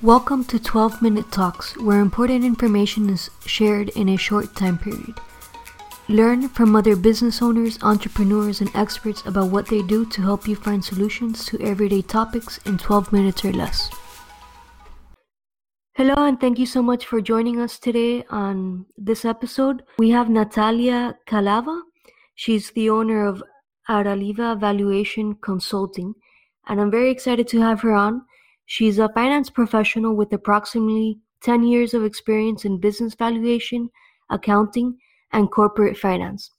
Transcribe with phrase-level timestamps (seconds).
[0.00, 5.18] Welcome to 12 Minute Talks, where important information is shared in a short time period.
[6.08, 10.54] Learn from other business owners, entrepreneurs, and experts about what they do to help you
[10.54, 13.90] find solutions to everyday topics in 12 minutes or less.
[15.94, 19.82] Hello, and thank you so much for joining us today on this episode.
[19.98, 21.82] We have Natalia Calava.
[22.36, 23.42] She's the owner of
[23.90, 26.14] Araliya Valuation Consulting,
[26.68, 28.22] and I'm very excited to have her on.
[28.68, 33.88] She's a finance professional with approximately 10 years of experience in business valuation,
[34.28, 34.98] accounting,
[35.32, 36.50] and corporate finance.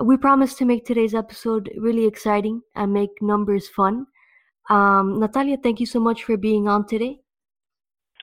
[0.00, 4.06] We promise to make today's episode really exciting and make numbers fun.
[4.70, 7.18] Um, Natalia, thank you so much for being on today.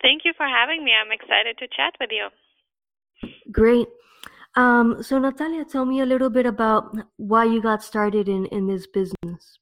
[0.00, 0.92] Thank you for having me.
[0.92, 2.28] I'm excited to chat with you.
[3.52, 3.88] Great.
[4.56, 8.66] Um, so, Natalia, tell me a little bit about why you got started in, in
[8.66, 9.58] this business.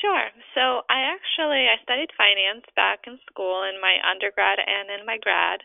[0.00, 0.30] Sure.
[0.54, 5.18] So I actually I studied finance back in school in my undergrad and in my
[5.18, 5.58] grad.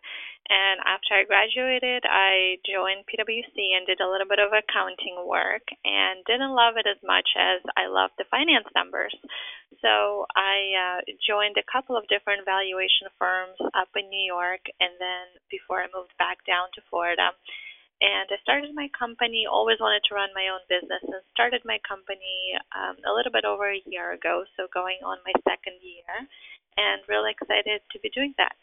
[0.49, 5.63] And after I graduated, I joined PwC and did a little bit of accounting work
[5.85, 9.15] and didn't love it as much as I loved the finance numbers.
[9.79, 14.91] So I uh, joined a couple of different valuation firms up in New York and
[14.99, 17.31] then before I moved back down to Florida
[18.01, 19.45] and I started my company.
[19.49, 23.45] Always wanted to run my own business, and started my company um, a little bit
[23.45, 24.43] over a year ago.
[24.57, 26.27] So going on my second year,
[26.77, 28.55] and really excited to be doing that.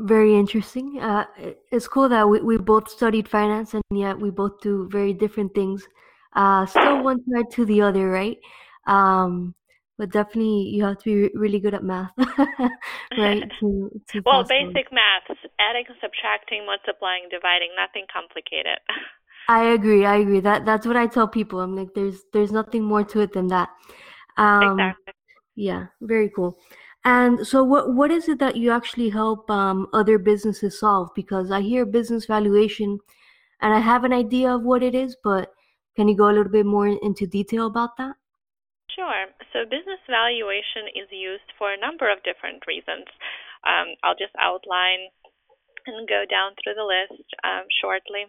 [0.00, 0.98] Very interesting.
[0.98, 1.26] Uh,
[1.70, 5.54] it's cool that we, we both studied finance, and yet we both do very different
[5.54, 5.86] things.
[6.34, 8.38] Uh, still one side to the other, right?
[8.86, 9.54] Um,
[10.00, 12.10] but definitely you have to be really good at math,
[13.18, 13.44] right?
[13.60, 18.78] To, to well, basic maths, adding, subtracting, multiplying, dividing, nothing complicated.
[19.48, 20.06] I agree.
[20.06, 20.40] I agree.
[20.40, 21.60] That that's what I tell people.
[21.60, 23.68] I'm like, there's there's nothing more to it than that.
[24.38, 25.12] Um, exactly.
[25.54, 26.58] Yeah, very cool.
[27.04, 31.10] And so, what what is it that you actually help um, other businesses solve?
[31.14, 32.98] Because I hear business valuation,
[33.60, 35.52] and I have an idea of what it is, but
[35.94, 38.14] can you go a little bit more into detail about that?
[38.96, 39.26] Sure.
[39.52, 43.06] So business valuation is used for a number of different reasons.
[43.62, 45.10] Um, I'll just outline
[45.86, 48.26] and go down through the list um, shortly.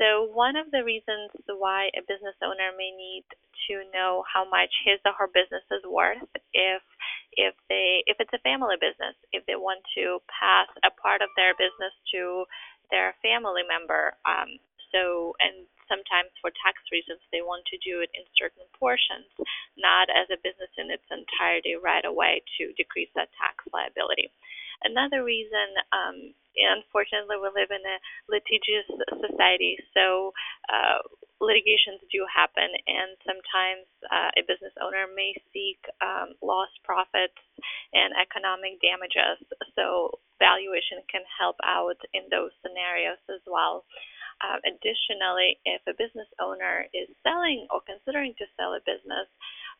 [0.00, 3.26] So one of the reasons why a business owner may need
[3.68, 6.24] to know how much his or her business is worth
[6.56, 6.80] if
[7.36, 11.28] if they if it's a family business, if they want to pass a part of
[11.36, 12.48] their business to
[12.90, 14.16] their family member.
[14.24, 14.56] Um,
[14.92, 19.26] so and sometimes for tax reasons they want to do it in certain portions,
[19.74, 24.30] not as a business in its entirety right away to decrease that tax liability.
[24.86, 27.98] Another reason, um, unfortunately, we live in a
[28.32, 28.88] litigious
[29.20, 30.32] society, so
[30.72, 31.04] uh,
[31.36, 37.36] litigations do happen, and sometimes uh, a business owner may seek um, lost profits
[37.92, 39.36] and economic damages.
[39.76, 43.84] So, valuation can help out in those scenarios as well.
[44.40, 49.28] Uh, additionally, if a business owner is selling or considering to sell a business,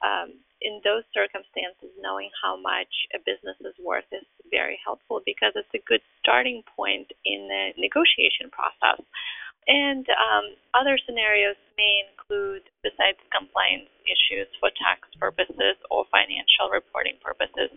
[0.00, 5.52] um, in those circumstances, knowing how much a business is worth is very helpful because
[5.56, 9.00] it's a good starting point in the negotiation process.
[9.68, 17.20] And um, other scenarios may include, besides compliance issues for tax purposes or financial reporting
[17.20, 17.68] purposes,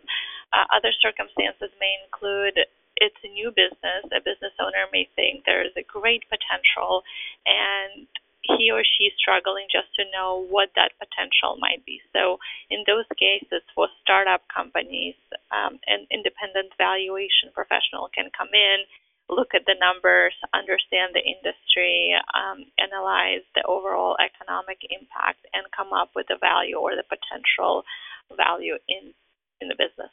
[0.56, 2.56] uh, other circumstances may include
[2.98, 5.84] it's a new business, a business owner may think there is a
[6.14, 7.02] great potential
[7.50, 8.06] and
[8.44, 12.04] he or she is struggling just to know what that potential might be.
[12.12, 12.38] So,
[12.70, 15.16] in those cases, for startup companies,
[15.48, 18.84] um, an independent valuation professional can come in,
[19.32, 25.96] look at the numbers, understand the industry, um, analyze the overall economic impact, and come
[25.96, 27.88] up with the value or the potential
[28.36, 29.16] value in
[29.64, 30.12] in the business.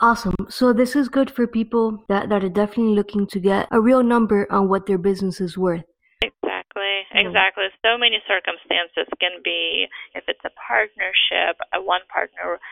[0.00, 0.34] Awesome.
[0.48, 4.02] So this is good for people that, that are definitely looking to get a real
[4.02, 5.82] number on what their business is worth.
[6.22, 7.66] Exactly, exactly.
[7.82, 12.62] So many circumstances can be if it's a partnership, a one partner,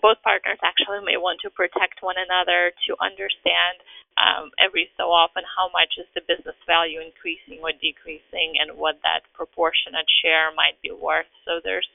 [0.00, 3.80] both partners actually may want to protect one another to understand
[4.16, 8.96] um, every so often how much is the business value increasing or decreasing and what
[9.04, 11.28] that proportionate share might be worth.
[11.44, 11.88] So there's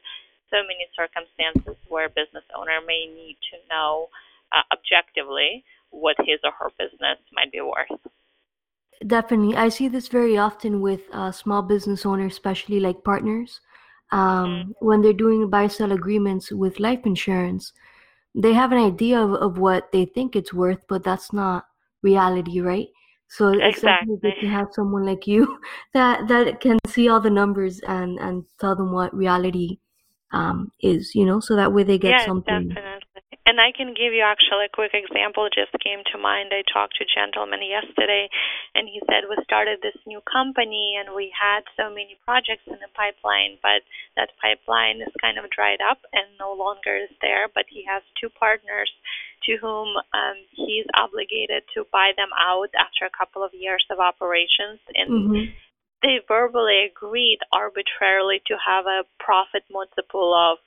[0.53, 4.13] so many circumstances where a business owner may need to know
[4.51, 8.00] uh, objectively what his or her business might be worth.
[9.06, 9.56] Definitely.
[9.56, 13.59] I see this very often with uh, small business owners, especially like partners.
[14.12, 14.71] Um, mm-hmm.
[14.86, 17.74] When they're doing buy sell agreements with life insurance,
[18.36, 21.65] they have an idea of, of what they think it's worth, but that's not
[22.01, 22.88] reality, right?
[23.27, 24.18] So it's exactly.
[24.21, 25.57] good to have someone like you
[25.94, 29.80] that that can see all the numbers and and tell them what reality
[30.33, 32.68] um, is, you know, so that way they get yes, something.
[32.68, 33.31] definitely.
[33.45, 35.49] And I can give you actually a quick example.
[35.49, 36.53] Just came to mind.
[36.53, 38.29] I talked to a gentleman yesterday
[38.75, 42.77] and he said we started this new company and we had so many projects in
[42.77, 43.81] the pipeline, but
[44.15, 48.05] that pipeline is kind of dried up and no longer is there, but he has
[48.21, 48.93] two partners
[49.49, 53.99] to whom um, he's obligated to buy them out after a couple of years of
[53.99, 54.79] operations.
[54.93, 55.49] And hmm
[56.01, 60.57] they verbally agreed arbitrarily to have a profit multiple of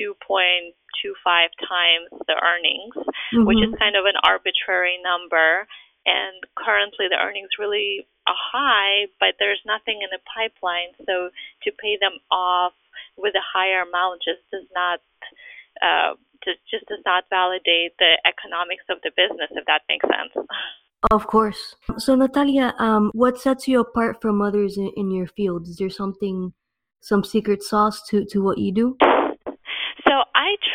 [0.00, 0.77] 2.25
[1.68, 2.96] times the earnings,
[3.46, 5.66] which is hmm kind of an arbitrary number.
[6.06, 10.96] And currently, the earnings really are high, but there's nothing in the pipeline.
[11.04, 11.28] So
[11.64, 12.72] to pay them off
[13.16, 15.00] with a higher amount just does not
[15.82, 16.14] uh,
[16.44, 20.32] just just does not validate the economics of the business, if that makes sense.
[21.10, 21.76] Of course.
[21.98, 25.68] So, Natalia, um, what sets you apart from others in, in your field?
[25.68, 26.52] Is there something,
[27.00, 28.96] some secret sauce to, to what you do?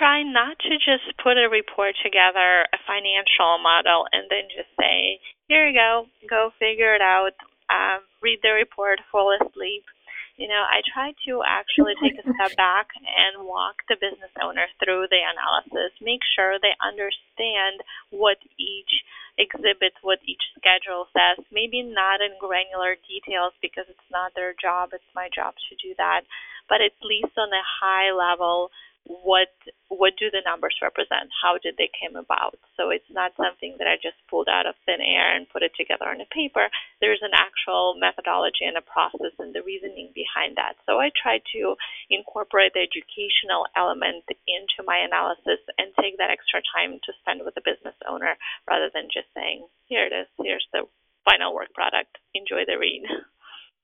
[0.04, 5.24] Try not to just put a report together, a financial model, and then just say,
[5.48, 7.32] here you go, go figure it out,
[7.72, 9.88] um, read the report, fall asleep.
[10.36, 14.68] You know, I try to actually take a step back and walk the business owner
[14.84, 17.80] through the analysis, make sure they understand
[18.12, 18.92] what each
[19.40, 24.92] exhibit, what each schedule says, maybe not in granular details because it's not their job,
[24.92, 26.28] it's my job to do that,
[26.68, 28.68] but at least on a high level,
[29.06, 29.52] what
[29.92, 31.30] what do the numbers represent?
[31.44, 32.58] How did they came about?
[32.76, 35.76] So it's not something that I just pulled out of thin air and put it
[35.78, 36.72] together on a paper.
[37.00, 40.80] There's an actual methodology and a process and the reasoning behind that.
[40.88, 41.76] So I try to
[42.10, 47.54] incorporate the educational element into my analysis and take that extra time to spend with
[47.54, 50.88] the business owner rather than just saying, here it is, here's the
[51.28, 52.18] final work product.
[52.34, 53.04] Enjoy the read.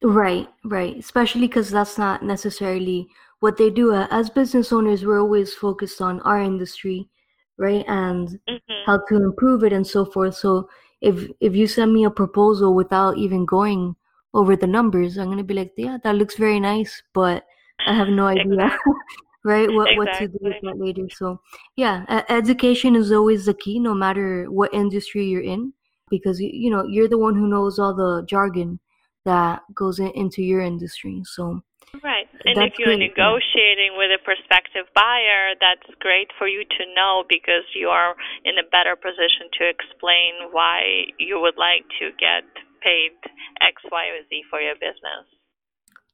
[0.01, 0.98] Right, right.
[0.98, 3.10] Especially because that's not necessarily
[3.42, 3.94] what they do.
[3.94, 7.10] Uh, As business owners, we're always focused on our industry,
[7.57, 10.36] right, and hmm how to improve it and so forth.
[10.36, 10.69] So
[11.01, 13.96] if if you send me a proposal without even going
[14.34, 17.45] over the numbers, I'm gonna be like, yeah, that looks very nice, but
[17.86, 18.72] I have no idea,
[19.44, 21.07] right, what what to do with that later.
[21.10, 21.42] So
[21.75, 25.74] yeah, education is always the key, no matter what industry you're in,
[26.10, 28.80] because you, you know you're the one who knows all the jargon
[29.25, 31.21] that goes in, into your industry.
[31.25, 31.62] So
[32.04, 32.30] Right.
[32.45, 32.95] And if you're.
[32.95, 38.57] Negotiating with a prospective buyer, that's great for you to know because you are in
[38.57, 42.45] a better position to explain why you would like to get
[42.81, 43.18] paid
[43.62, 45.25] X, Y, or Z for your business.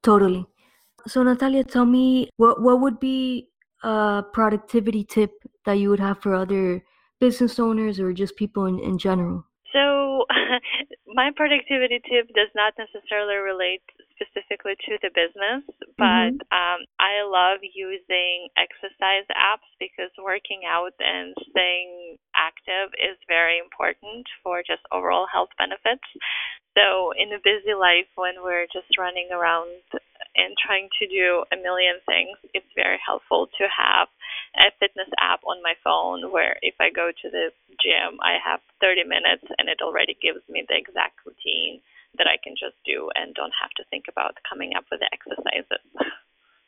[0.01, 0.45] Totally.
[1.07, 3.49] So Natalia, tell me what what would be
[3.83, 5.31] a productivity tip
[5.65, 6.83] that you would have for other
[7.19, 9.45] business owners or just people in, in general?
[9.75, 10.23] So,
[11.11, 13.83] my productivity tip does not necessarily relate
[14.15, 15.67] specifically to the business,
[15.99, 16.47] but Mm-hmm.
[16.55, 24.23] um, I love using exercise apps because working out and staying active is very important
[24.39, 26.07] for just overall health benefits.
[26.79, 29.83] So, in a busy life, when we're just running around
[30.35, 34.07] and trying to do a million things, it's very helpful to have
[34.55, 37.51] a fitness app on my phone where if I go to the
[37.81, 41.81] gym, I have 30 minutes and it already gives me the exact routine
[42.17, 45.09] that I can just do and don't have to think about coming up with the
[45.11, 45.83] exercises.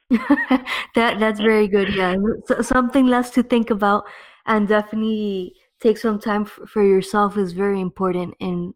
[0.96, 1.94] that that's very good.
[1.94, 2.16] Yeah,
[2.46, 4.06] so, something less to think about,
[4.46, 8.74] and definitely take some time f- for yourself is very important in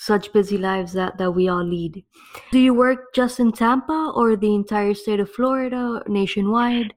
[0.00, 2.02] such busy lives that that we all lead.
[2.52, 6.94] Do you work just in Tampa or the entire state of Florida, nationwide?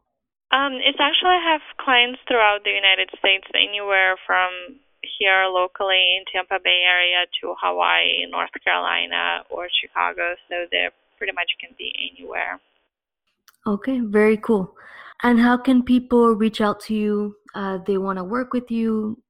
[0.52, 4.80] Um, it's actually I have clients throughout the United States, anywhere from
[5.20, 10.36] here locally in Tampa Bay area to Hawaii, North Carolina, or Chicago.
[10.48, 12.62] So they pretty much can be anywhere.
[13.68, 14.76] Okay, very cool.
[15.24, 17.36] And how can people reach out to you?
[17.56, 19.23] Uh, they want to work with you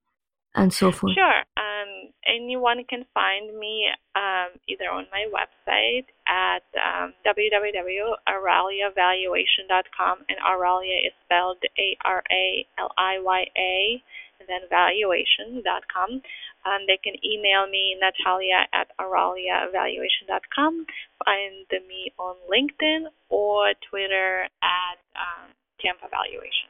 [0.56, 1.14] and so forth.
[1.16, 1.44] Sure.
[1.58, 11.08] Um, anyone can find me um, either on my website at um, www.araliyavaluation.com, and Araliya
[11.08, 14.02] is spelled A R A L I Y A,
[14.40, 16.22] and then valuation.com.
[16.66, 20.86] Um, they can email me, Natalia at araliyavaluation.com,
[21.26, 26.70] find me on LinkedIn or Twitter at um, Tampa Valuation.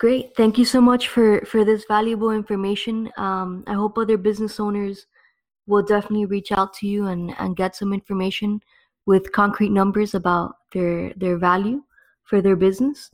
[0.00, 0.34] Great.
[0.34, 3.10] Thank you so much for for this valuable information.
[3.18, 5.06] Um, I hope other business owners
[5.66, 8.60] will definitely reach out to you and and get some information
[9.06, 11.82] with concrete numbers about their their value
[12.24, 13.10] for their business.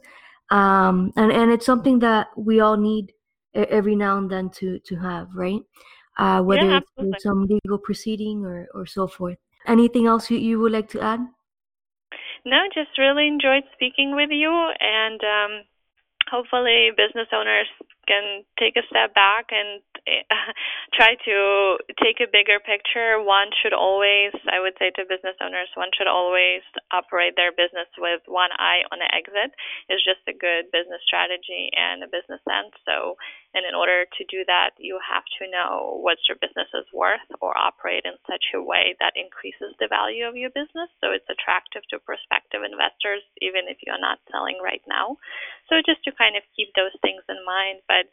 [0.50, 3.12] Um, and and it's something that we all need
[3.54, 5.62] every now and then to to have, right?
[6.18, 9.38] Uh, whether Yeah, it's some legal proceeding or or so forth.
[9.66, 11.20] Anything else you, you would like to add?
[12.44, 14.50] No, just really enjoyed speaking with you,
[14.80, 15.64] and um,
[16.30, 17.68] hopefully, business owners
[18.06, 20.52] can take a step back and uh,
[20.98, 21.36] try to
[21.98, 23.18] take a bigger picture.
[23.18, 26.62] One should always, I would say to business owners, one should always
[26.94, 29.54] operate their business with one eye on the exit.
[29.90, 32.74] Is just a good business strategy and a business sense.
[32.86, 33.18] So,
[33.54, 37.24] and in order to do that, you have to know what your business is worth
[37.40, 41.28] or operate in such a way that increases the value of your business so it's
[41.30, 45.16] attractive to prospective investors, even if you're not selling right now.
[45.68, 47.80] So, just to kind of keep those things in mind.
[47.86, 48.10] But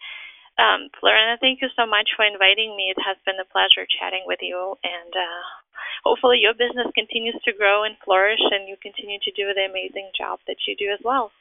[0.62, 2.94] um, Lorena, thank you so much for inviting me.
[2.94, 5.42] It has been a pleasure chatting with you, and uh,
[6.06, 10.12] hopefully your business continues to grow and flourish, and you continue to do the amazing
[10.18, 11.32] job that you do as well.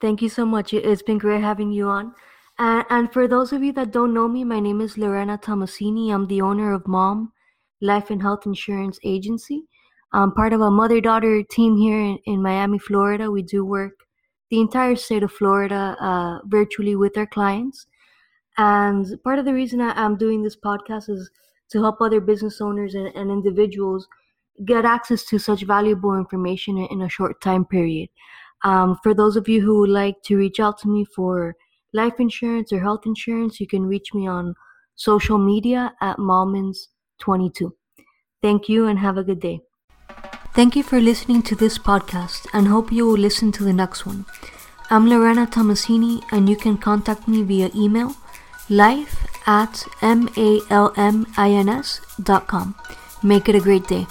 [0.00, 0.74] Thank you so much.
[0.74, 2.14] It's been great having you on.
[2.58, 6.12] And, and for those of you that don't know me, my name is Lorena Tomasini.
[6.12, 7.32] I'm the owner of Mom
[7.80, 9.64] Life and Health Insurance Agency.
[10.12, 13.30] I'm part of a mother daughter team here in, in Miami, Florida.
[13.30, 13.92] We do work
[14.50, 17.86] the entire state of Florida uh, virtually with our clients.
[18.56, 21.28] And part of the reason I, am doing this podcast is
[21.70, 24.06] to help other business owners and, and individuals
[24.64, 28.08] get access to such valuable information in, in a short time period.
[28.62, 31.56] Um, for those of you who would like to reach out to me for
[31.94, 34.54] life insurance or health insurance, you can reach me on
[34.96, 37.72] social media at Malmins22.
[38.42, 39.60] Thank you and have a good day.
[40.52, 44.04] Thank you for listening to this podcast and hope you will listen to the next
[44.04, 44.26] one.
[44.90, 48.14] I'm Lorena Tomasini and you can contact me via email
[48.68, 51.24] life at malmins.com.
[53.22, 54.06] Make it a great day.